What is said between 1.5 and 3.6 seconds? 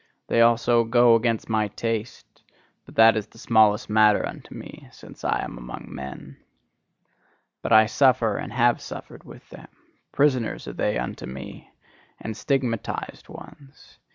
taste; but that is the